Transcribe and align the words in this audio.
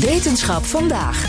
Wetenschap 0.00 0.64
vandaag. 0.64 1.22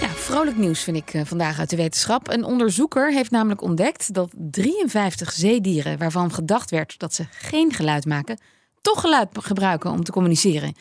Ja, 0.00 0.08
vrolijk 0.08 0.56
nieuws 0.56 0.82
vind 0.82 0.96
ik 0.96 1.14
eh, 1.14 1.24
vandaag 1.24 1.58
uit 1.58 1.70
de 1.70 1.76
wetenschap. 1.76 2.28
Een 2.28 2.44
onderzoeker 2.44 3.12
heeft 3.12 3.30
namelijk 3.30 3.62
ontdekt 3.62 4.14
dat 4.14 4.30
53 4.36 5.32
zeedieren, 5.32 5.98
waarvan 5.98 6.32
gedacht 6.32 6.70
werd 6.70 6.98
dat 6.98 7.14
ze 7.14 7.24
geen 7.30 7.72
geluid 7.72 8.04
maken, 8.04 8.38
toch 8.80 9.00
geluid 9.00 9.28
gebruiken 9.32 9.90
om 9.90 10.04
te 10.04 10.12
communiceren. 10.12 10.74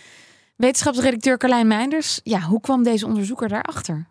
Wetenschapsredacteur 0.55 1.37
Carlijn 1.37 1.67
Meinders, 1.67 2.19
ja, 2.23 2.41
hoe 2.41 2.61
kwam 2.61 2.83
deze 2.83 3.05
onderzoeker 3.05 3.47
daarachter? 3.47 4.07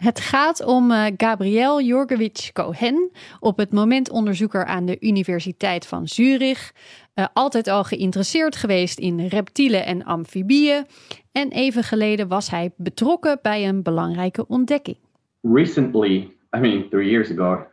Het 0.00 0.20
gaat 0.20 0.64
om 0.64 0.90
uh, 0.90 1.06
Gabriel 1.16 1.80
Jorgewitsch 1.80 2.52
Cohen, 2.52 3.10
op 3.40 3.56
het 3.56 3.72
moment 3.72 4.10
onderzoeker 4.10 4.64
aan 4.64 4.86
de 4.86 4.96
Universiteit 5.00 5.86
van 5.86 6.08
Zurich. 6.08 6.72
Uh, 7.14 7.26
altijd 7.32 7.68
al 7.68 7.84
geïnteresseerd 7.84 8.56
geweest 8.56 8.98
in 8.98 9.26
reptielen 9.26 9.84
en 9.84 10.04
amfibieën. 10.04 10.86
En 11.32 11.48
even 11.48 11.82
geleden 11.82 12.28
was 12.28 12.50
hij 12.50 12.72
betrokken 12.76 13.38
bij 13.42 13.68
een 13.68 13.82
belangrijke 13.82 14.46
ontdekking. 14.46 14.96
Recently, 15.40 16.36
I 16.56 16.58
mean 16.58 16.88
three 16.88 17.10
years 17.10 17.30
ago, 17.30 17.66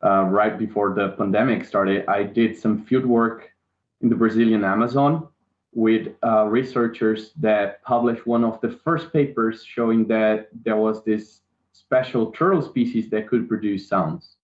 uh, 0.00 0.28
right 0.32 0.56
before 0.56 0.94
the 0.94 1.14
pandemic 1.16 1.64
started, 1.64 2.08
I 2.08 2.32
did 2.32 2.58
some 2.58 2.78
fieldwork 2.84 3.54
in 4.00 4.08
the 4.08 4.16
Brazilian 4.16 4.64
Amazon 4.64 5.28
with 5.70 6.06
uh, 6.22 6.48
researchers 6.50 7.32
that 7.40 7.82
published 7.82 8.26
one 8.26 8.46
of 8.46 8.58
the 8.60 8.78
first 8.84 9.12
papers 9.12 9.64
showing 9.64 10.08
that 10.08 10.48
there 10.64 10.76
was 10.76 11.02
this 11.02 11.44
special 11.76 12.30
turtle 12.30 12.62
species 12.62 13.08
that 13.08 13.26
could 13.26 13.46
produce 13.46 13.86
sounds. 13.86 14.38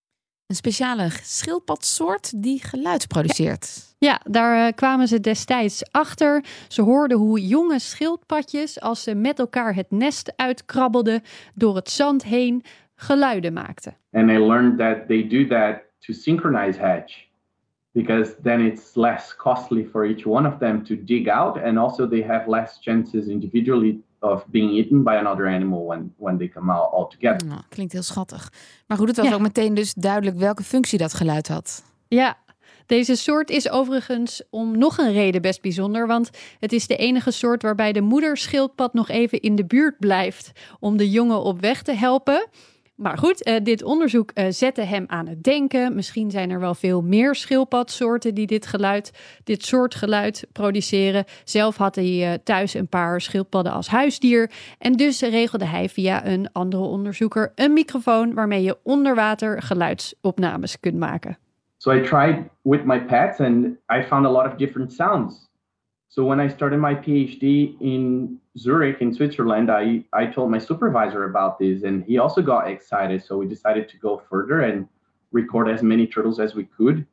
Een 0.47 0.57
speciale 0.57 1.09
schildpadsoort 1.11 2.43
die 2.43 2.65
geluid 2.65 3.09
produceert. 3.09 3.95
Ja, 3.99 4.21
daar 4.25 4.67
uh, 4.67 4.73
kwamen 4.75 5.09
ze 5.09 5.21
destijds 5.21 5.93
achter. 5.93 6.45
Ze 6.69 6.83
hoorden 6.83 7.19
hoe 7.19 7.47
jonge 7.47 7.79
schildpadjes, 7.79 8.81
als 8.81 9.03
ze 9.03 9.15
met 9.15 9.39
elkaar 9.39 9.75
het 9.75 9.91
nest 9.91 10.33
uitkrabbelden, 10.37 11.23
door 11.55 11.77
het 11.77 11.91
zand 11.91 12.25
heen 12.25 12.63
geluiden 12.95 13.53
maakten. 13.53 13.97
And 14.13 14.29
they 14.29 14.39
learned 14.39 14.79
that 14.79 15.07
they 15.07 15.29
do 15.29 15.47
that 15.47 15.83
to 15.99 16.13
synchronize 16.13 16.81
hatch. 16.81 17.31
Because 17.93 18.35
then 18.43 18.61
it's 18.61 18.95
less 18.95 19.37
costly 19.37 19.85
for 19.85 20.07
each 20.07 20.27
one 20.27 20.49
of 20.49 20.59
them 20.59 20.85
to 20.85 20.95
dig 21.05 21.29
out, 21.29 21.63
and 21.63 21.79
also 21.79 22.09
they 22.09 22.23
have 22.23 22.51
less 22.51 22.79
chances 22.81 23.27
individually 23.27 24.03
of 24.23 24.47
being 24.47 24.71
eaten 24.71 25.03
by 25.03 25.11
another 25.11 25.47
animal 25.49 25.85
when, 25.87 26.15
when 26.17 26.39
they 26.39 26.49
come 26.49 26.73
out 26.73 26.93
all 26.93 27.09
together. 27.09 27.49
Nou, 27.49 27.61
klinkt 27.69 27.93
heel 27.93 28.03
schattig. 28.03 28.53
Maar 28.87 28.97
goed, 28.99 29.09
het 29.09 29.17
was 29.17 29.29
Ja. 29.29 29.35
ook 29.35 29.41
meteen 29.41 29.75
dus 29.75 29.95
duidelijk 29.95 30.37
welke 30.39 30.63
functie 30.63 30.99
dat 30.99 31.15
geluid 31.15 31.49
had. 31.49 31.83
Ja, 32.09 32.37
deze 32.87 33.17
soort 33.17 33.51
is 33.51 33.71
overigens 33.71 34.43
om 34.51 34.79
nog 34.79 34.99
een 34.99 35.13
reden 35.13 35.43
best 35.43 35.63
bijzonder, 35.63 36.07
want 36.07 36.31
het 36.61 36.73
is 36.73 36.87
de 36.87 36.97
enige 36.97 37.31
soort 37.31 37.63
waarbij 37.63 37.93
de 37.93 38.01
moederschildpad 38.01 38.95
nog 38.95 39.09
even 39.09 39.41
in 39.41 39.55
de 39.57 39.65
buurt 39.65 39.99
blijft 39.99 40.53
om 40.81 40.97
de 40.97 41.11
jongen 41.11 41.43
op 41.43 41.61
weg 41.61 41.83
te 41.83 41.93
helpen. 41.93 42.47
Maar 43.03 43.19
goed, 43.19 43.43
eh, 43.43 43.57
dit 43.63 43.83
onderzoek 43.83 44.31
eh, 44.31 44.47
zette 44.49 44.81
hem 44.81 45.05
aan 45.07 45.27
het 45.27 45.43
denken. 45.43 45.95
Misschien 45.95 46.31
zijn 46.31 46.51
er 46.51 46.61
wel 46.61 46.75
veel 46.75 47.03
meer 47.03 47.35
schildpadsoorten 47.35 48.35
die 48.35 48.47
dit 48.47 48.67
geluid, 48.67 49.13
dit 49.45 49.65
soort 49.65 49.95
geluid 49.95 50.47
produceren. 50.53 51.25
Zelf 51.45 51.77
had 51.77 51.95
hij 51.95 52.33
eh, 52.33 52.39
thuis 52.45 52.75
een 52.75 52.89
paar 52.89 53.21
schildpadden 53.21 53.73
als 53.73 53.89
huisdier. 53.89 54.51
En 54.79 54.93
dus 54.93 55.21
regelde 55.21 55.67
hij 55.67 55.89
via 55.89 56.27
een 56.27 56.53
andere 56.53 56.83
onderzoeker 56.83 57.53
een 57.55 57.73
microfoon 57.73 58.35
waarmee 58.35 58.63
je 58.63 58.79
onder 58.83 59.15
water 59.15 59.63
geluidsopnames 59.63 60.81
kunt 60.81 60.97
maken. 60.99 61.39
So 61.77 61.93
I 61.93 62.01
tried 62.01 62.37
with 62.63 62.85
my 62.85 63.01
pets 63.01 63.41
and 63.41 63.67
I 63.67 64.03
found 64.03 64.27
a 64.27 64.31
lot 64.31 64.47
of 64.47 64.55
different 64.55 64.93
sounds. 64.93 65.52
So 66.15 66.27
when 66.27 66.41
I 66.41 66.49
started 66.49 66.79
my 66.79 66.95
PhD 66.95 67.75
in 67.81 68.39
Zurich 68.59 69.01
in 69.01 69.15
Switzerland, 69.15 69.71
I, 69.71 70.05
I 70.13 70.27
told 70.27 70.51
my 70.51 70.59
supervisor 70.59 71.25
about 71.25 71.59
this 71.59 71.83
and 71.85 72.05
he 72.05 72.19
also 72.19 72.43
got 72.43 72.69
excited. 72.69 73.25
So 73.25 73.39
we 73.39 73.47
decided 73.49 73.89
to 73.89 73.97
go 73.97 74.23
further 74.29 74.61
and 74.61 74.89
record 75.31 75.69
as 75.69 75.81
many 75.81 76.07
turtles 76.07 76.39
as 76.39 76.55
we 76.55 76.69
could. 76.77 77.05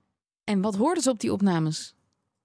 En 0.44 0.62
wat 0.62 0.76
hoorden 0.76 1.04
ze 1.04 1.10
op 1.10 1.20
die 1.20 1.32
opnames? 1.32 1.96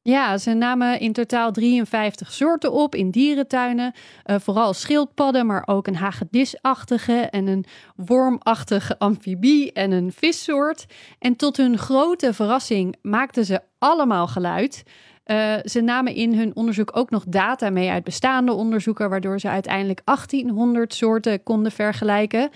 Ja, 0.02 0.38
ze 0.38 0.52
namen 0.52 1.00
in 1.00 1.12
totaal 1.12 1.52
53 1.52 2.32
soorten 2.32 2.72
op 2.72 2.94
in 2.94 3.10
dierentuinen. 3.10 3.92
Eh, 4.22 4.36
vooral 4.40 4.72
schildpadden, 4.72 5.46
maar 5.46 5.62
ook 5.66 5.86
een 5.86 5.96
hagedisachtige 5.96 7.12
en 7.12 7.46
een 7.46 7.64
wormachtige 7.96 8.98
amfibie 8.98 9.72
en 9.72 9.92
een 9.92 10.12
vissoort. 10.12 10.86
En 11.18 11.36
tot 11.36 11.56
hun 11.56 11.78
grote 11.78 12.32
verrassing 12.32 12.96
maakten 13.02 13.44
ze 13.44 13.60
allemaal 13.78 14.26
geluid. 14.26 14.82
Eh, 15.24 15.54
ze 15.64 15.80
namen 15.80 16.14
in 16.14 16.34
hun 16.38 16.56
onderzoek 16.56 16.96
ook 16.96 17.10
nog 17.10 17.24
data 17.26 17.70
mee 17.70 17.90
uit 17.90 18.04
bestaande 18.04 18.52
onderzoeken, 18.52 19.10
waardoor 19.10 19.40
ze 19.40 19.48
uiteindelijk 19.48 20.00
1800 20.04 20.94
soorten 20.94 21.42
konden 21.42 21.72
vergelijken. 21.72 22.50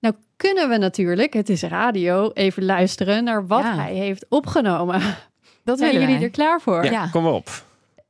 Nou 0.00 0.14
kunnen 0.36 0.68
we 0.68 0.76
natuurlijk, 0.76 1.32
het 1.32 1.48
is 1.48 1.62
radio, 1.62 2.30
even 2.30 2.64
luisteren 2.64 3.24
naar 3.24 3.46
wat 3.46 3.62
Ja. 3.62 3.74
hij 3.74 3.94
heeft 3.94 4.26
opgenomen. 4.28 5.00
Dat 5.64 5.78
Zijn 5.78 5.90
willen 5.90 6.06
jullie 6.06 6.16
wij. 6.18 6.24
er 6.28 6.30
klaar 6.34 6.60
voor? 6.60 6.84
Ja, 6.84 6.90
Ja. 6.90 7.08
kom 7.08 7.22
maar 7.22 7.32
op. 7.32 7.64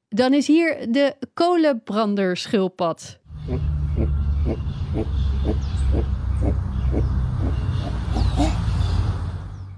Dan 0.09 0.35
is 0.35 0.47
hier 0.47 0.87
de 0.93 1.15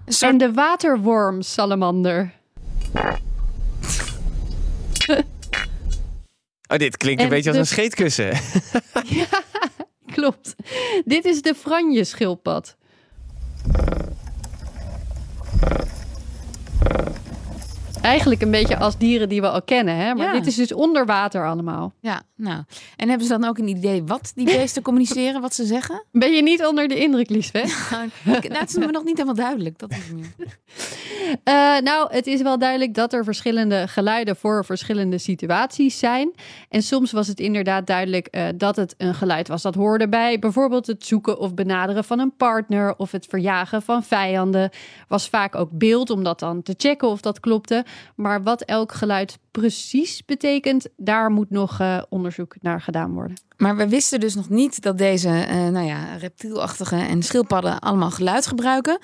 soort- 0.06 0.32
En 0.32 0.38
de 0.38 0.52
waterwormsalamander. 0.52 2.32
Oh, 6.70 6.78
dit 6.78 6.96
klinkt 6.96 7.20
een 7.20 7.26
En 7.26 7.32
beetje 7.34 7.50
als 7.50 7.58
een 7.58 7.66
scheetkussen. 7.66 8.32
Klopt. 10.14 10.54
Dit 11.04 11.24
is 11.24 11.42
de 11.42 11.54
franje 11.54 12.04
schildpad. 12.04 12.76
Eigenlijk 18.02 18.42
een 18.42 18.50
beetje 18.50 18.78
als 18.78 18.98
dieren 18.98 19.28
die 19.28 19.40
we 19.40 19.48
al 19.48 19.62
kennen, 19.62 19.96
hè? 19.96 20.14
Maar 20.14 20.26
Ja. 20.26 20.32
dit 20.32 20.46
is 20.46 20.54
dus 20.54 20.72
onder 20.72 21.06
water 21.06 21.46
allemaal. 21.46 21.92
Ja, 22.00 22.22
nou. 22.36 22.62
En 22.96 23.08
hebben 23.08 23.26
ze 23.26 23.38
dan 23.38 23.48
ook 23.48 23.58
een 23.58 23.68
idee 23.68 24.04
wat 24.04 24.32
die 24.34 24.44
beesten 24.44 24.82
communiceren, 24.82 25.40
wat 25.40 25.54
ze 25.54 25.64
zeggen? 25.64 26.04
Ben 26.12 26.32
je 26.32 26.42
niet 26.42 26.66
onder 26.66 26.88
de 26.88 26.98
indruk, 26.98 27.30
Liesbeth? 27.30 27.76
Nou, 27.90 28.08
nou, 28.24 28.58
het 28.60 28.68
is 28.70 28.76
me 28.76 28.86
nog 28.86 29.04
niet 29.04 29.16
helemaal 29.16 29.34
duidelijk. 29.44 29.78
Dat 29.78 29.90
is 29.90 30.10
meer. 30.14 30.26
Eh, 31.44 31.78
nou, 31.78 32.12
het 32.12 32.26
is 32.26 32.42
wel 32.42 32.58
duidelijk 32.58 32.94
dat 32.94 33.12
er 33.12 33.24
verschillende 33.24 33.88
geluiden 33.88 34.36
voor 34.36 34.64
verschillende 34.64 35.18
situaties 35.18 35.98
zijn. 35.98 36.30
En 36.68 36.82
soms 36.82 37.12
was 37.12 37.26
het 37.26 37.40
inderdaad 37.40 37.86
duidelijk 37.86 38.26
eh, 38.26 38.44
dat 38.54 38.76
het 38.76 38.94
een 38.98 39.14
geluid 39.14 39.48
was 39.48 39.62
dat 39.62 39.74
hoorde 39.74 40.08
bij 40.08 40.38
bijvoorbeeld 40.38 40.86
het 40.86 41.06
zoeken 41.06 41.38
of 41.38 41.54
benaderen 41.54 42.04
van 42.04 42.18
een 42.18 42.36
partner 42.36 42.94
of 42.96 43.10
het 43.10 43.26
verjagen 43.26 43.82
van 43.82 44.02
vijanden. 44.02 44.70
Was 45.08 45.28
vaak 45.28 45.54
ook 45.54 45.68
beeld 45.72 46.10
om 46.10 46.22
dat 46.24 46.38
dan 46.38 46.62
te 46.62 46.74
checken 46.76 47.08
of 47.08 47.20
dat 47.20 47.40
klopte. 47.40 47.84
Maar 48.14 48.42
wat 48.42 48.62
elk 48.62 48.92
geluid 48.92 49.38
precies 49.50 50.24
betekent, 50.24 50.86
daar 50.96 51.30
moet 51.30 51.50
nog 51.50 51.80
eh, 51.80 52.02
onderzoek 52.08 52.56
naar 52.60 52.80
gedaan 52.80 53.12
worden. 53.12 53.36
Maar 53.56 53.76
we 53.76 53.88
wisten 53.88 54.20
dus 54.20 54.34
nog 54.34 54.48
niet 54.48 54.82
dat 54.82 54.98
deze 54.98 55.28
eh, 55.28 55.68
nou 55.68 55.86
ja, 55.86 56.16
reptielachtige 56.16 56.96
en 56.96 57.22
schildpadden 57.22 57.78
allemaal 57.78 58.10
geluid 58.10 58.46
gebruiken. 58.46 58.98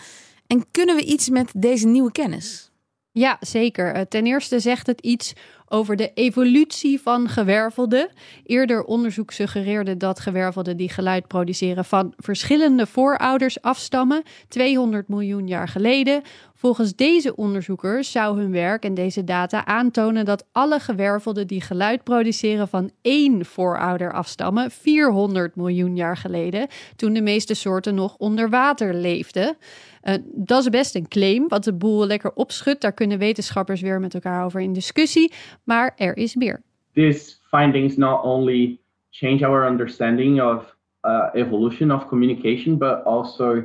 En 0.47 0.71
kunnen 0.71 0.97
we 0.97 1.05
iets 1.05 1.29
met 1.29 1.53
deze 1.57 1.87
nieuwe 1.87 2.13
kennis? 2.13 2.71
Ja, 3.13 3.37
zeker. 3.41 3.95
Eh, 3.95 4.03
Ten 4.03 4.27
eerste 4.27 4.61
zegt 4.61 4.87
het 4.87 5.01
iets 5.01 5.33
over 5.69 5.97
de 5.97 6.11
evolutie 6.15 7.01
van 7.01 7.29
gewervelden. 7.29 8.09
Eerder 8.45 8.85
onderzoek 8.85 9.33
suggereerde 9.33 9.97
dat 9.97 10.21
gewervelden 10.21 10.77
die 10.77 10.89
geluid 10.89 11.27
produceren 11.27 11.85
van 11.85 12.13
verschillende 12.17 12.87
voorouders 12.87 13.63
afstammen, 13.63 14.23
200 14.49 15.09
miljoen 15.09 15.47
jaar 15.47 15.69
geleden. 15.69 16.23
Volgens 16.55 16.95
deze 16.95 17.37
onderzoekers 17.37 18.11
zou 18.11 18.41
hun 18.41 18.51
werk 18.51 18.85
en 18.85 18.95
deze 18.95 19.25
data 19.25 19.65
aantonen 19.65 20.25
dat 20.25 20.45
alle 20.53 20.81
gewervelden 20.81 21.47
die 21.47 21.61
geluid 21.61 22.05
produceren 22.05 22.69
van 22.69 22.91
één 23.03 23.45
voorouder 23.45 24.13
afstammen, 24.13 24.71
400 24.71 25.57
miljoen 25.57 25.97
jaar 25.97 26.17
geleden, 26.17 26.69
toen 26.97 27.13
de 27.13 27.21
meeste 27.21 27.55
soorten 27.55 27.95
nog 27.95 28.15
onder 28.19 28.51
water 28.51 28.95
leefden. 28.95 29.57
Uh, 30.03 30.15
dat 30.25 30.61
is 30.61 30.69
best 30.69 30.95
een 30.95 31.09
claim, 31.09 31.49
wat 31.49 31.65
de 31.65 31.73
boel 31.73 32.07
lekker 32.07 32.33
opschudt. 32.35 32.81
Daar 32.81 32.93
kunnen 32.93 33.19
wetenschappers 33.19 33.81
weer 33.81 34.01
met 34.01 34.15
elkaar 34.15 34.45
over 34.45 34.61
in 34.61 34.73
discussie. 34.73 35.33
Maar 35.67 35.93
er 35.97 36.17
is 36.17 36.35
meer. 36.35 36.63
These 36.93 37.39
findings 37.51 37.97
not 37.97 38.25
only 38.25 38.81
change 39.11 39.43
our 39.43 39.67
understanding 39.67 40.41
of 40.41 40.77
uh, 41.05 41.31
evolution 41.35 41.91
of 41.91 42.07
communication, 42.09 42.79
but 42.79 43.03
also 43.05 43.65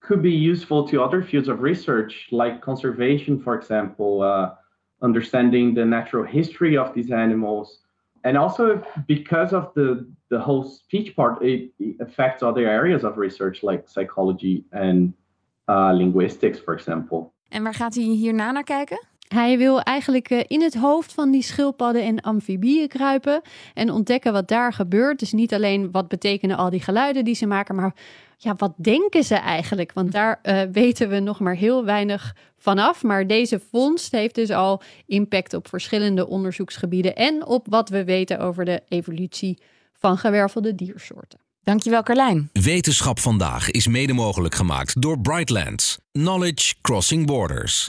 could 0.00 0.22
be 0.22 0.50
useful 0.50 0.88
to 0.88 1.02
other 1.02 1.22
fields 1.22 1.48
of 1.48 1.60
research, 1.62 2.28
like 2.30 2.60
conservation, 2.60 3.40
for 3.40 3.54
example, 3.54 4.22
uh, 4.22 4.50
understanding 5.00 5.74
the 5.74 5.84
natural 5.84 6.24
history 6.24 6.76
of 6.76 6.92
these 6.94 7.14
animals. 7.14 7.82
And 8.24 8.36
also 8.36 8.82
because 9.06 9.52
of 9.52 9.72
the, 9.74 10.06
the 10.28 10.38
whole 10.38 10.64
speech 10.64 11.14
part, 11.16 11.42
it, 11.42 11.72
it 11.78 11.96
affects 12.00 12.42
other 12.42 12.68
areas 12.68 13.04
of 13.04 13.16
research 13.16 13.62
like 13.62 13.88
psychology 13.88 14.64
and 14.72 15.12
uh, 15.68 15.92
linguistics, 15.92 16.58
for 16.58 16.74
example. 16.74 17.32
En 17.48 17.62
waar 17.62 17.74
gaat 17.74 17.94
hij 17.94 18.04
hierna 18.04 18.50
naar 18.50 18.64
kijken? 18.64 19.06
Hij 19.32 19.58
wil 19.58 19.80
eigenlijk 19.80 20.30
eh, 20.30 20.40
in 20.46 20.62
het 20.62 20.74
hoofd 20.74 21.12
van 21.12 21.30
die 21.30 21.42
schildpadden 21.42 22.04
en 22.04 22.20
amfibieën 22.20 22.88
kruipen 22.88 23.42
en 23.74 23.90
ontdekken 23.90 24.32
wat 24.32 24.48
daar 24.48 24.72
gebeurt. 24.72 25.18
Dus 25.18 25.32
niet 25.32 25.54
alleen 25.54 25.90
wat 25.90 26.08
betekenen 26.08 26.56
al 26.56 26.70
die 26.70 26.80
geluiden 26.80 27.24
die 27.24 27.34
ze 27.34 27.46
maken, 27.46 27.74
maar 27.74 27.94
ja, 28.36 28.54
wat 28.56 28.72
denken 28.76 29.24
ze 29.24 29.34
eigenlijk? 29.34 29.92
Want 29.92 30.12
daar 30.12 30.40
uh, 30.42 30.62
weten 30.72 31.08
we 31.08 31.18
nog 31.18 31.40
maar 31.40 31.54
heel 31.54 31.84
weinig 31.84 32.36
vanaf. 32.58 33.02
Maar 33.02 33.26
deze 33.26 33.60
vondst 33.70 34.12
heeft 34.12 34.34
dus 34.34 34.50
al 34.50 34.82
impact 35.06 35.54
op 35.54 35.68
verschillende 35.68 36.28
onderzoeksgebieden 36.28 37.16
en 37.16 37.46
op 37.46 37.66
wat 37.70 37.88
we 37.88 38.04
weten 38.04 38.38
over 38.38 38.64
de 38.64 38.82
evolutie 38.88 39.58
van 39.92 40.18
gewervelde 40.18 40.74
diersoorten. 40.74 41.38
Dankjewel, 41.62 42.02
Carlijn. 42.02 42.50
Wetenschap 42.52 43.18
vandaag 43.18 43.70
is 43.70 43.86
mede 43.86 44.12
mogelijk 44.12 44.54
gemaakt 44.54 45.02
door 45.02 45.20
Brightlands. 45.20 45.98
Knowledge 46.12 46.74
Crossing 46.80 47.26
Borders. 47.26 47.88